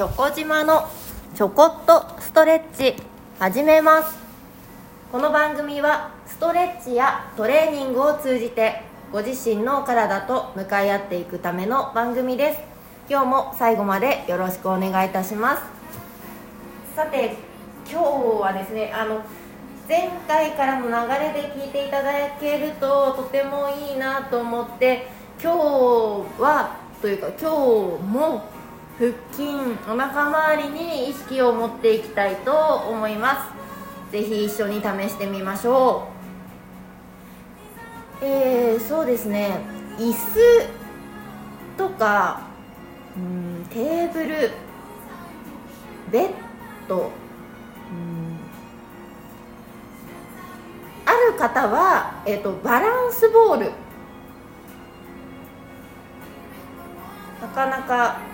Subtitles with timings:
[0.00, 0.88] チョコ島の
[1.34, 2.94] ちょこっとストレッチ
[3.38, 4.18] 始めます。
[5.12, 8.80] この番組はストレッチやトレーニングを通じて
[9.12, 12.60] ご自身の体と向かい合っていくための番組です。
[13.10, 15.62] 今日も最後までよろしくお願いいたします。
[16.96, 17.36] さて
[17.84, 19.20] 今日はですねあの
[19.86, 28.59] 前回からの流れで聞いていただけるととてもいいなと思って今日はというか今日も
[29.00, 29.48] 腹筋
[29.88, 33.50] お腹周りに意識を持っていきたいと思いま
[34.10, 34.12] す。
[34.12, 36.08] ぜひ一緒に試してみましょ
[38.20, 38.24] う。
[38.26, 39.58] えー、そうですね。
[39.96, 40.68] 椅子
[41.78, 42.42] とか
[43.16, 44.50] うんテーブル
[46.12, 46.30] ベッ
[46.86, 46.96] ド。
[46.96, 48.38] うん。
[51.06, 53.72] ある方は、えーと、バランスボール。
[57.40, 58.29] なかなか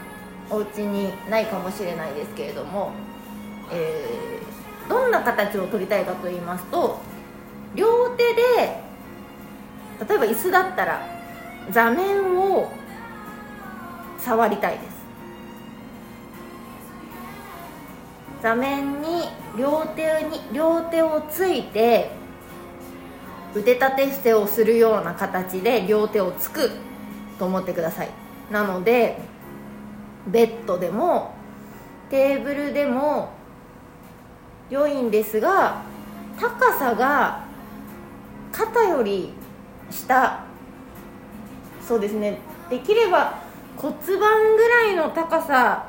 [0.50, 2.92] お家にないかもしれないですけれども、
[3.72, 7.00] えー、どんな形を取りたいかと言いますと
[7.74, 8.42] 両手で
[10.08, 11.06] 例えば椅子だったら
[11.70, 12.70] 座面を
[14.18, 14.96] 触りたいです。
[18.42, 22.10] 座面に両手に両手をついて
[23.54, 26.70] 腕立て伏せをするような形で両手をつく
[27.38, 28.10] と思ってください。
[28.50, 29.18] なので
[30.26, 31.34] ベッドでも
[32.10, 33.30] テーブルでも
[34.70, 35.82] 良いんですが
[36.40, 37.44] 高さが
[38.52, 39.32] 肩より
[39.90, 40.44] 下。
[41.86, 42.38] そうですね。
[42.68, 43.38] できれば
[43.76, 45.86] 骨盤ぐらいの高さ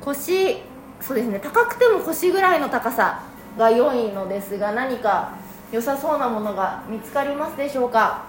[0.00, 0.62] 腰
[1.00, 1.40] そうですね。
[1.40, 3.22] 高くても腰ぐらいの高さ
[3.58, 5.32] が良いのですが何か
[5.70, 8.24] 良さそうなものが見つかりますでしょうか？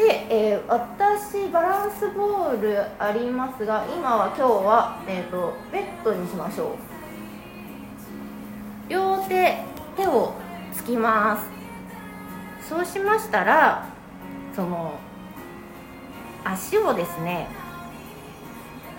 [0.00, 6.68] で、えー、私バランスボールありますが今は今日は、えーと、ベッドにしましょう。
[8.88, 9.58] 両手
[9.96, 10.32] 手を
[10.72, 12.66] つきます。
[12.66, 13.88] そうしましたら
[14.56, 14.98] その
[16.44, 17.48] 足をですね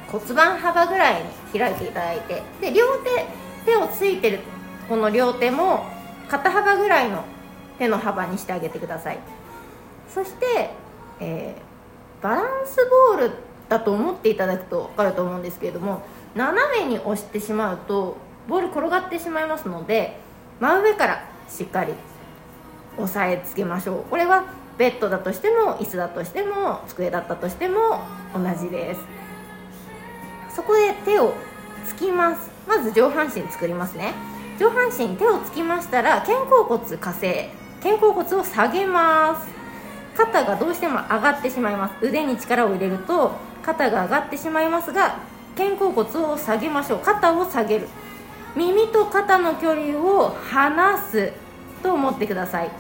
[0.08, 3.26] 骨盤幅ぐらいに開いていただいてで両手
[3.66, 4.42] 手をついてる
[4.88, 5.86] この両手も
[6.28, 7.24] 肩幅ぐらいの
[7.80, 9.20] 手の幅にしてあげてください。
[10.08, 10.70] そして
[11.22, 12.78] えー、バランス
[13.10, 13.32] ボール
[13.70, 16.02] だと思っていただくと分かると思うんですけれども
[16.36, 18.18] 斜めに押してしまうと
[18.50, 20.18] ボール転がってしまいますので
[20.60, 21.94] 真上からしっかり
[22.98, 24.04] 押さえつけましょう。
[24.10, 24.44] これは
[24.78, 28.02] ベッドだとしても椅子だとしても机だったとしても
[28.34, 29.02] 同じです。
[30.56, 31.34] そこで手を
[31.86, 32.50] つきます。
[32.68, 34.14] まず上半身作りますね。
[34.60, 37.50] 上半身手をつきましたら肩甲骨火星
[37.82, 39.61] 肩甲骨を下げます。
[40.16, 41.96] 肩がどうしても上がってしまいます。
[42.06, 43.32] 腕に力を入れると
[43.64, 45.20] 肩が上がってしまいますが
[45.58, 47.00] 肩甲骨を下げましょう。
[47.00, 47.88] 肩を下げる。
[48.56, 51.32] 耳と肩の距離を離す
[51.82, 52.72] と思ってください。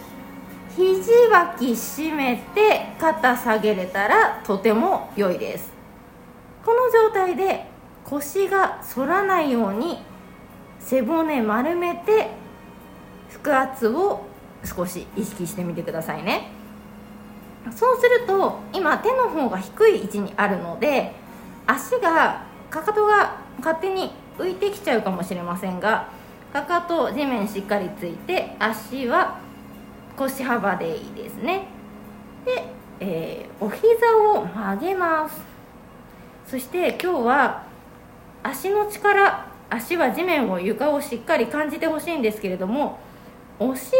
[0.75, 5.71] 肘脇締めて肩下げれたらとても良いです。
[6.65, 7.65] この状態で
[8.05, 9.99] 腰が反らないように
[10.79, 12.31] 背骨丸めて
[13.43, 14.25] 腹圧を
[14.63, 16.60] 少し意識してみてくださいね。
[17.69, 21.13] そうすると今手の方が低い位置にあるので
[21.67, 26.09] 足がかかとが勝手に浮いてきちゃうかもしれませんが
[26.51, 29.39] かかと地面しっかりついて足は
[30.17, 31.67] 腰幅でいいですね。
[32.45, 32.65] で、
[32.99, 35.41] えー、お膝を曲げます。
[36.45, 37.63] そして今日は
[38.43, 42.99] 足の力足は地面を床をしっかり感じてほしいんですけれども
[43.63, 43.91] お尻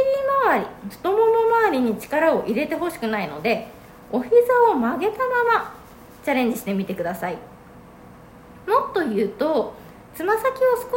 [0.47, 1.23] 周り太もも
[1.67, 3.67] 周りに力を入れてほしくないので
[4.11, 4.35] お膝
[4.71, 5.75] を曲げたまま
[6.25, 7.35] チャレンジしてみてください。
[7.35, 7.39] も
[8.89, 9.75] っと言うと
[10.15, 10.49] つま先を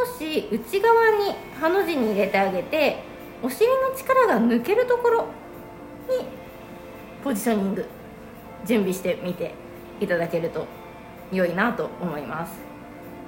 [0.06, 3.02] 少し内側にハの字に入れてあげて
[3.42, 5.26] お尻の力が抜けるところ
[6.08, 6.24] に
[7.22, 7.84] ポジショニング
[8.64, 9.52] 準備してみて
[10.00, 10.66] いただけると
[11.30, 12.54] 良いなと思います。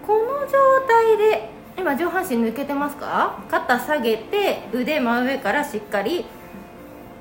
[0.06, 3.44] この状態で今上半身抜けてますか？
[3.48, 6.24] 肩下げて腕真上からしっかり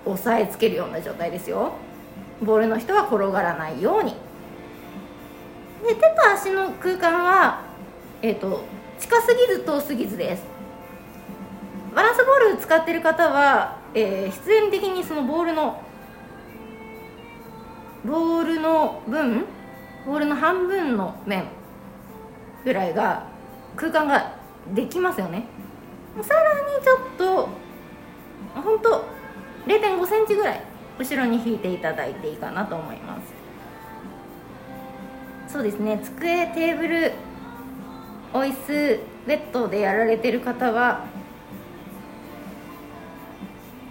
[0.06, 1.74] 押さえつけるような状態ですよ。
[2.42, 4.16] ボールの人は転がらないように。
[5.86, 7.62] で手と足の空間は、
[8.22, 8.64] えーと、
[8.98, 10.44] 近すぎず遠すぎずです。
[11.94, 15.82] バランスボール使ってる方は、えー、必然的にそのボールの
[18.04, 19.46] ボールの分
[20.06, 21.46] ボールの半分の面
[22.64, 23.28] ぐらいが
[23.76, 24.35] 空間が
[24.74, 25.46] できますよね。
[26.22, 27.50] さらにちょっと
[28.56, 29.06] 本当
[29.68, 30.62] 0 5センチぐらい
[30.98, 33.34] 後ろに引いていただいていいかなと思います。
[35.52, 37.14] そうですね机テーブル
[38.34, 41.06] オイスベッドでやられてる方は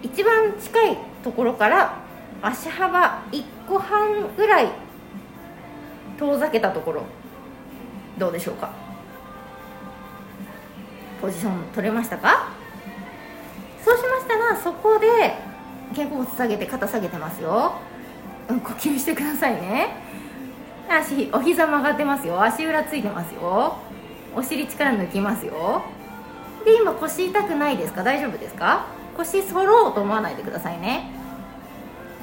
[0.03, 1.97] 一番近いところから
[2.41, 4.67] 足幅1個半ぐらい
[6.17, 7.03] 遠ざけたところ
[8.19, 8.84] どうでしょうか？
[11.25, 12.49] ポジション取れましたか？
[13.83, 15.07] そうしましたらそこで
[15.95, 17.73] 肩甲骨下げて肩下げてますよ、
[18.47, 19.95] うん、呼吸してくださいね。
[20.87, 22.39] 足お膝曲がってますよ。
[22.43, 23.77] 足裏ついてますよ。
[24.35, 25.81] お尻力抜きますよ。
[26.63, 28.03] で今腰痛くないですか？
[28.03, 28.85] 大丈夫ですか？
[29.17, 31.09] 腰反ろうと思わないでくださいね。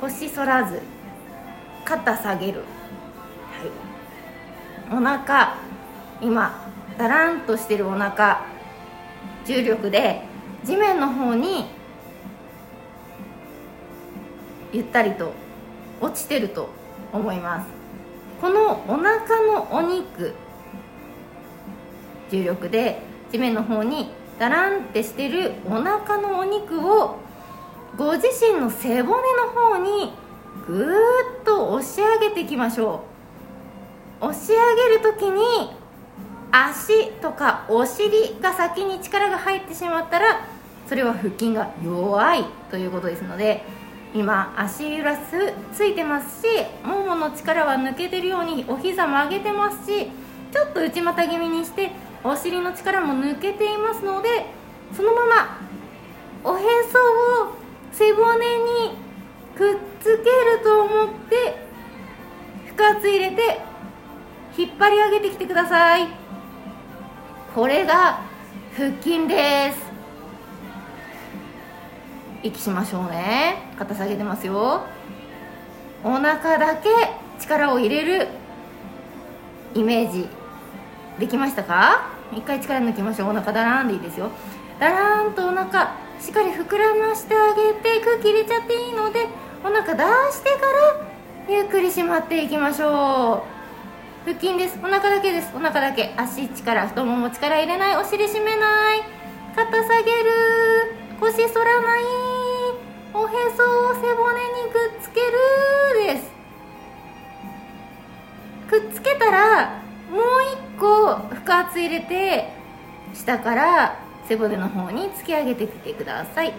[0.01, 0.81] 腰反らず
[1.85, 2.61] 肩下げる。
[4.89, 4.97] はい。
[4.97, 5.57] お腹
[6.21, 8.52] 今だらんとしてるお腹
[9.45, 10.23] 重力で
[10.65, 11.67] 地面の方に
[14.73, 15.33] ゆったりと
[16.01, 16.69] 落ちてると
[17.13, 17.69] 思います。
[18.41, 20.35] このお腹のお肉
[22.31, 23.01] 重力で
[23.31, 27.19] 地面の方にだらんってしてるお腹のお肉を
[27.97, 30.13] ご自身の背骨の方に
[30.67, 30.87] ぐー
[31.41, 33.05] っと押し上げていきましょ
[34.21, 34.27] う。
[34.27, 35.43] 押し上げる時に
[36.53, 40.47] 足とかお尻が先に力が入ってしまったら
[40.87, 43.65] それは腹筋が弱いということですので
[44.15, 45.23] 今足裏す
[45.73, 46.43] ついてます。
[46.43, 46.47] し
[46.85, 50.11] ももの力は抜けてるようにお膝曲げてますし
[50.53, 51.91] ちょっと内股気味にして
[52.23, 54.29] お尻の力も抜けていますので
[54.95, 55.61] そのまま
[56.45, 56.63] おへ
[56.93, 56.99] そ
[57.49, 57.55] を
[57.93, 58.97] 背骨に
[59.57, 61.67] くっつけると思って
[62.77, 63.61] 腹圧入れて
[64.59, 66.09] 引っ張り上げてきてください。
[67.55, 68.21] これが
[68.75, 69.93] 腹筋です。
[72.43, 73.75] 息しましょうね。
[73.79, 74.83] 肩下げてますよ。
[76.03, 76.89] お腹だけ
[77.39, 78.29] 力を入れる
[79.75, 80.29] イメージ。
[81.19, 82.11] できましたか？
[82.33, 83.29] 一回力抜きましょう。
[83.31, 84.31] お腹だらんでいいですよ。
[84.81, 89.27] だらんとお腹しっかり膨らましてあげて空気入れちゃっていいので
[89.63, 90.03] お腹出
[90.33, 90.57] してか
[91.49, 93.52] らゆっくりしまっていきましょう。
[94.25, 94.79] 腹筋です。
[94.79, 95.51] お腹だけです。
[95.53, 96.15] お腹だけ。
[96.17, 97.97] 足力太もも力入れない。
[97.97, 99.03] お尻締めない。
[99.57, 100.95] 肩下げる。
[101.19, 102.03] 腰反らない。
[103.15, 105.27] おへそを背骨にくっつける
[106.07, 106.31] です。
[108.71, 110.21] くっつけたらもう
[110.77, 112.53] 一個腹圧入れて
[113.13, 113.99] 下から
[114.29, 116.55] 背骨の方に突き上げてきてください。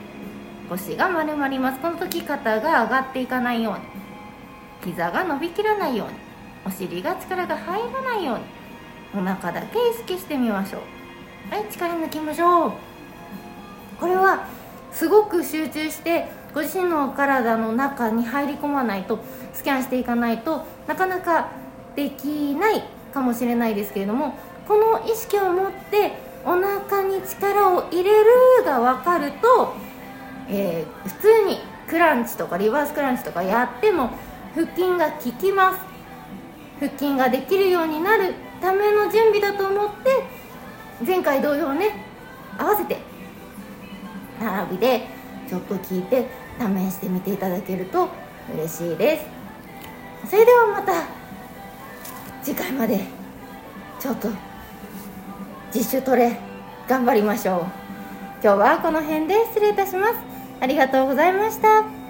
[0.70, 1.80] 腰が丸まります。
[1.80, 4.94] この時肩が上がっていかないように。
[4.94, 6.23] 膝が伸びきらないように。
[6.66, 8.38] お尻が力が入らないよう
[9.18, 10.82] にお腹だけ意識してみましょう。
[11.54, 12.72] はい力抜きましょう。
[14.00, 14.48] これは
[14.92, 19.20] すごく集中してご自身の体の中に入り込まないと
[19.54, 21.50] スキャンしていかないとなかなか
[21.96, 22.84] できない
[23.14, 24.36] かもしれないですけれども
[24.68, 26.14] この意識を持って
[26.46, 28.30] お腹に力を入れる
[28.66, 29.74] が分かると、
[30.50, 34.12] えー、普通にクランチとかリバースクランチとかやっても
[34.54, 35.93] 腹筋が効きます。
[36.84, 41.96] 腹筋ができるようになるための準備だと思って前回同様ね
[42.58, 42.98] 合わせて
[44.42, 45.08] 並びで
[45.48, 46.28] ちょっと聞いて
[46.60, 48.10] 試してみていただけると
[48.54, 49.18] 嬉しいで
[50.24, 50.30] す。
[50.30, 51.06] それではまた
[52.42, 53.00] 次回まで
[54.00, 54.28] ちょっと
[55.74, 56.38] 自主トレ
[56.88, 57.60] 頑張りましょう。
[58.44, 60.16] 今日はこの辺で失礼いたします。
[60.60, 62.03] ありがとうございました。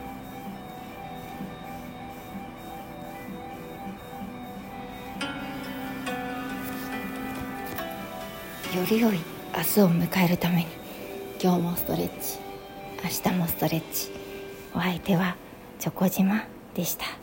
[8.74, 9.20] より良い
[9.56, 10.68] 明日を迎えるために
[11.40, 12.40] 今日もストレッチ
[13.04, 14.12] 明日もストレッチ。
[14.74, 15.36] お相手は
[15.78, 17.23] チョコ島でした。